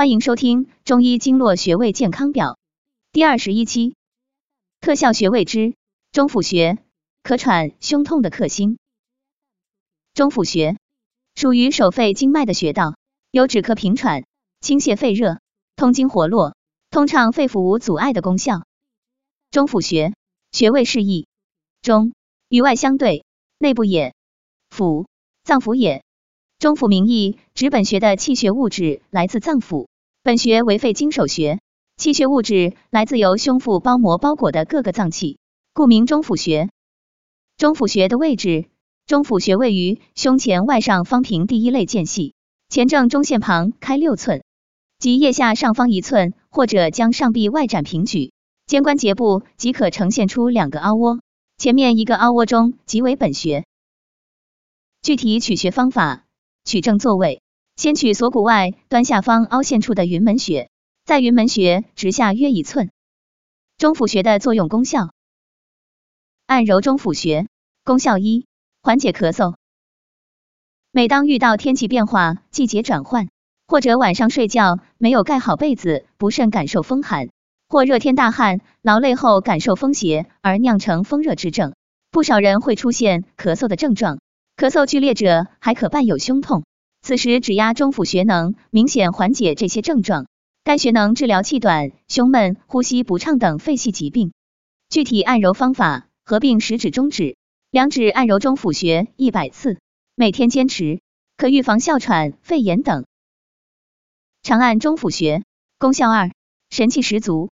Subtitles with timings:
[0.00, 2.56] 欢迎收听中医经络穴位健康表
[3.12, 3.96] 第二十一期，
[4.80, 5.74] 特效穴位之
[6.10, 6.78] 中府穴，
[7.22, 8.78] 咳喘、胸痛的克星。
[10.14, 10.78] 中府穴
[11.34, 12.94] 属于手肺经脉的穴道，
[13.30, 14.24] 有止咳平喘、
[14.62, 15.38] 清泻肺热、
[15.76, 16.56] 通经活络、
[16.88, 18.62] 通畅肺腑无阻碍的功效。
[19.50, 20.14] 中府穴
[20.50, 21.26] 穴位示意：
[21.82, 22.14] 中
[22.48, 23.26] 与外相对，
[23.58, 24.14] 内部也；
[24.70, 25.06] 府
[25.44, 26.02] 脏腑也。
[26.58, 29.88] 中府名义指本穴的气血物质来自脏腑，
[30.22, 31.60] 本穴为肺经首穴，
[31.96, 35.38] 气血物质来自由胸腹包膜包裹的各个脏器，
[35.72, 36.68] 故名中府穴。
[37.56, 38.66] 中府穴的位置，
[39.06, 42.34] 中府穴位于胸前外上方平第一肋间隙，
[42.68, 44.44] 前正中线旁开六寸，
[44.98, 48.34] 即腋下上方一寸，或者将上臂外展平举，
[48.66, 51.20] 肩关节部即可呈现出两个凹窝，
[51.56, 53.64] 前面一个凹窝中即为本穴。
[55.00, 56.26] 具体取穴方法。
[56.62, 57.40] 取正坐位，
[57.80, 60.68] 先取锁骨外端下方凹陷处的云门穴，
[61.06, 62.90] 在云门穴直下约一寸。
[63.78, 65.12] 中府穴的作用功效：
[66.44, 67.46] 按揉中府穴，
[67.82, 68.44] 功效一，
[68.82, 69.54] 缓解咳嗽。
[70.92, 73.30] 每当遇到天气变化、季节转换，
[73.66, 77.30] 或者晚上睡觉没有盖好被子，不慎感受风寒，
[77.66, 81.72] 或热天大汗、劳累后感受风邪而酿成风热之症，
[82.10, 84.18] 不少人会出现咳嗽的症状。
[84.54, 86.64] 咳嗽剧烈者还可伴有胸痛，
[87.10, 90.28] 此时指压中府穴能明显缓解这些症状。
[90.62, 94.32] 该穴能治疗气短、胸闷、呼吸不畅等肺系疾病。
[94.88, 97.36] 具体按揉方法：合并食指、中指，
[97.72, 99.80] 两指按揉中府穴一百次，
[100.14, 101.00] 每天坚持，
[101.36, 103.04] 可预防哮喘、肺炎等。
[104.44, 105.42] 长按中府穴，
[105.80, 106.30] 功效二，
[106.70, 107.50] 神气十足。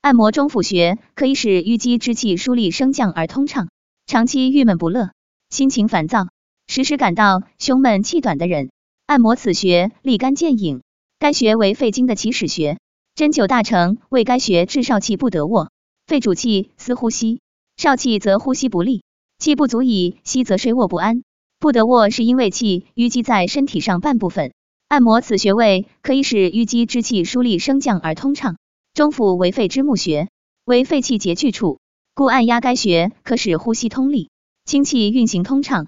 [0.00, 3.68] 按摩中府穴可以使淤积之气疏利升降而通畅。
[4.04, 5.10] 长期郁闷不乐。
[5.48, 6.26] 心情烦躁，
[6.66, 8.70] 时时感到胸闷气短的人，
[9.06, 10.82] 按摩此穴立竿见影。
[11.18, 12.78] 该穴为肺经的起始穴，
[13.14, 15.70] 针灸大成为该穴治少气不得卧。
[16.06, 17.40] 肺主气，司呼吸，
[17.76, 19.02] 少气则呼吸不利，
[19.38, 21.22] 气不足以吸则睡卧不安。
[21.58, 24.52] 不得卧是因为气淤积在身体上半部分。
[24.88, 28.56] 按摩此穴位可以使淤积之气疏利升降而通畅。
[28.92, 30.28] 中府为肺之募穴，
[30.64, 31.80] 为肺气结聚处，
[32.14, 34.28] 故按压该穴可使呼吸通利。
[34.66, 35.86] 清气运行通畅，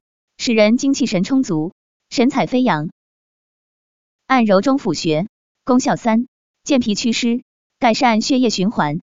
[0.48, 1.72] 使人精气神充足，
[2.09, 2.88] 神采飞扬。
[4.26, 5.26] 按揉中府穴，
[5.62, 6.26] 功效三：
[6.64, 7.42] 健脾祛湿，
[7.78, 9.00] 改善血液循环。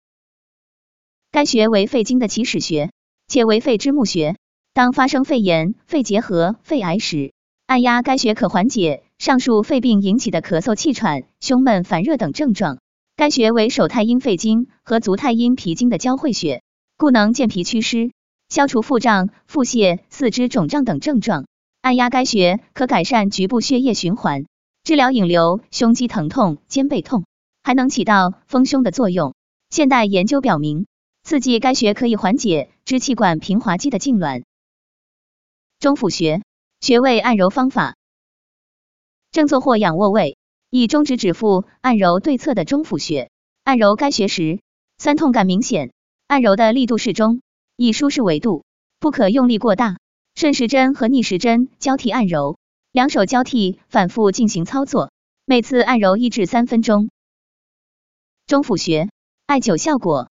[1.32, 2.92] 该穴为肺经的起始穴，
[3.28, 4.36] 且为肺之募穴。
[4.76, 7.34] 当发生肺炎、肺结核、肺癌时，
[7.66, 12.78] 按压该穴可缓解上述肺病引起的咳嗽、气喘、胸闷、烦热等症状。
[13.16, 16.62] 该穴为手太阴肺经和足太阴脾经的交汇穴，
[16.98, 18.12] 故能健脾祛湿。
[18.52, 21.46] 消除腹胀、腹泻、四肢肿胀等症状，
[21.80, 24.44] 按压该穴可改善局部血液循环，
[24.84, 27.24] 治疗引流、胸肌疼痛、肩背痛，
[27.64, 29.34] 还能起到丰胸的作用。
[29.70, 30.86] 现代研究表明，
[31.24, 34.44] 刺激该穴可以缓解支气管平滑肌的痉挛。
[35.80, 36.42] 中府穴
[36.82, 37.96] 穴位按揉方法：
[39.32, 40.36] 正坐或仰卧位，
[40.70, 43.30] 以中指指腹按揉对侧的中府穴。
[43.64, 44.60] 按揉该穴时，
[44.98, 45.94] 酸痛感明显，
[46.28, 47.40] 按揉的力度适中。
[47.84, 48.64] 以舒适为度，
[49.00, 49.98] 不可用力过大。
[50.36, 52.60] 顺时针和逆时针交替按揉，
[52.92, 55.12] 两手交替反复进行操作，
[55.46, 57.10] 每次按揉一至三分钟。
[58.46, 59.10] 中府穴
[59.48, 60.30] 艾灸效果：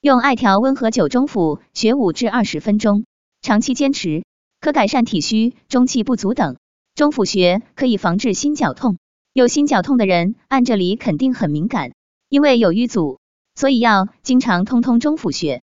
[0.00, 3.04] 用艾条温和灸中府穴五至二十分钟，
[3.40, 4.24] 长期坚持
[4.60, 6.56] 可改善体虚、中气不足等。
[6.96, 8.98] 中府穴可以防治心绞痛，
[9.32, 11.92] 有心绞痛的人按这里肯定很敏感，
[12.28, 13.20] 因为有瘀阻，
[13.54, 15.62] 所以要经常通通中府穴。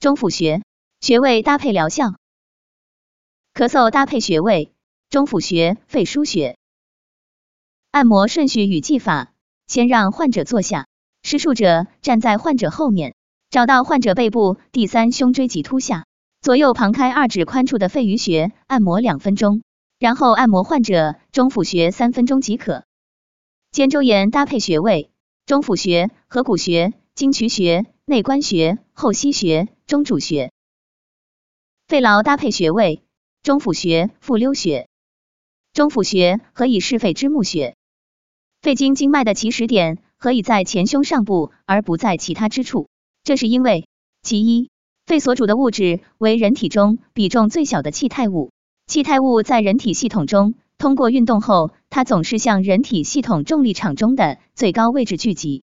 [0.00, 0.62] 中府穴
[1.02, 2.14] 穴位搭配疗效，
[3.52, 4.72] 咳嗽搭配穴位，
[5.10, 6.56] 中府穴肺腧穴。
[7.90, 9.34] 按摩顺序与技法：
[9.66, 10.86] 先让患者坐下，
[11.22, 13.14] 施术者站在患者后面，
[13.50, 16.06] 找到患者背部第三胸椎棘突下，
[16.40, 19.60] 左右旁开二指宽处的肺俞穴，按摩两分钟，
[19.98, 22.84] 然后按摩患者中府穴三分钟即可。
[23.70, 25.10] 肩周炎搭配穴位：
[25.44, 29.68] 中府穴、合谷穴、经渠穴、内关穴、后溪穴。
[29.90, 30.52] 中主穴，
[31.88, 33.02] 肺痨搭配穴位，
[33.42, 34.86] 中府穴、复溜穴。
[35.72, 37.74] 中府穴何以是肺之募穴？
[38.62, 42.88] 肺经经脉的起始点何以在前胸上部而不在其他之处？
[43.24, 43.88] 这是因为，
[44.22, 44.70] 其一，
[45.06, 48.52] 肺所主的物质为人体中比重最小的气态物，
[48.86, 55.64] 气态物在人体系统中通过运动后，它总是向人体系统重力场中的最高位置聚集。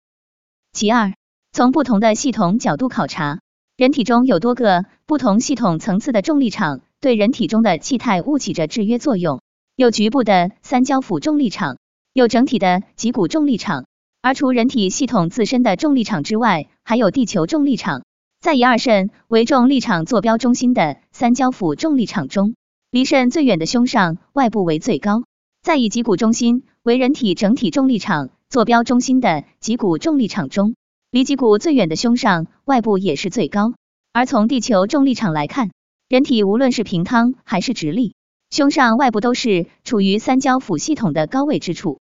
[0.73, 1.13] 其二，
[1.53, 3.41] 从不同的系统角度考察。
[3.77, 9.41] 人体中有多个不同系统层次的重力场，对人体中的气态物起着制约作用。
[9.75, 11.79] 有局部的三焦府重力场，
[12.13, 13.87] 有整体的脊骨重力场，
[14.23, 18.05] 而除人体系统自身的重力场之外，还有地球重力场。
[18.41, 22.55] 在以二肾为重力场坐标中心的三焦腑重力场中，
[22.93, 25.25] 离肾最远的胸上外部为最高。
[25.65, 30.77] 在以脊骨中心为人体整体重力场坐标中心的脊骨重力场中，
[31.15, 33.75] 离脊骨最远的胸上外部也是最高。
[34.13, 35.71] 而从地球重力场来看，
[36.09, 38.17] 人体无论是平躺还是直立。
[38.51, 42.01] 胸上外部都是处于三焦腑系统的高位之处。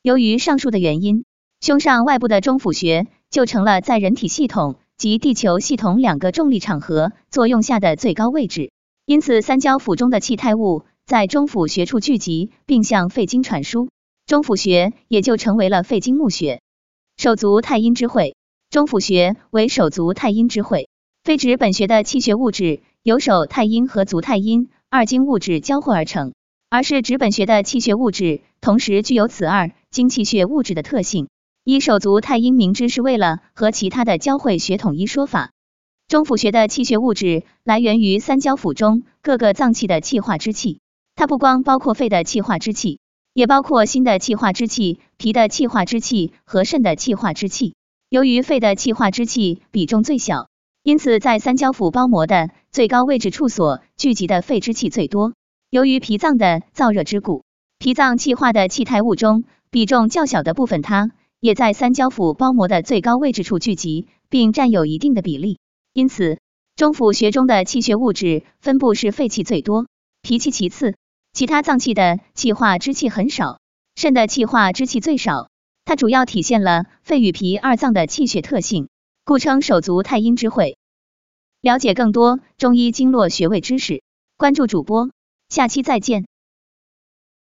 [0.00, 1.24] 由于上述的原因，
[1.60, 8.70] 胸上外部的中府穴就成了在人体系统及地球系统两个重力场合作用下的最高位置。
[9.06, 13.88] 因此，三焦腑中的气态物在中府穴处聚集，并向肺经传输，
[14.24, 16.60] 中府穴也就成为了肺经募穴。
[17.16, 18.36] 手足太阴之会，
[18.72, 20.88] 中府穴为手足太阴之会，
[21.24, 24.70] 非指本穴的气血物质由手太阴和足太阴。
[24.88, 26.32] 二经物质交汇而成，
[26.70, 31.28] 而是指本穴的气血物质同时具有此二经气血物质的特性。
[31.64, 35.50] 一手足太阴明之是为了和其他的交汇穴统一说法。
[36.08, 40.80] 中府穴的气血物质来源于三焦腑中各个脏器的气化之气，
[41.14, 43.00] 它不光包括肺的气化之气，
[43.34, 47.74] 也包括心的气化之气、脾的气化之气和肾的气化之气。
[48.12, 50.50] 由于肺的气化之气比重最小。
[50.82, 55.32] 因此，在三焦腑包膜的最高位置处所聚集的肺之气最多。
[55.70, 57.42] 由于脾脏的燥热之故，
[57.78, 61.10] 脾脏气化的气态物中比重较小的部分，它
[61.40, 65.58] 也在三焦腑包膜的最高位置处聚集，并占有一定的比例。
[65.94, 66.38] 因此，
[66.76, 69.86] 中府穴中的气血物质分布是肺气最多，
[70.20, 70.96] 脾气其次，
[71.32, 73.58] 其他脏器的气化之气很少，
[73.96, 75.48] 肾的气化之气最少。
[75.84, 78.88] 它主要体现了肺与脾二脏的气血特性。
[79.24, 80.76] 故称手足太阴之会。
[81.60, 84.02] 了解更多中医经络穴位知识，
[84.36, 85.10] 关注主播，
[85.48, 86.26] 下期再见。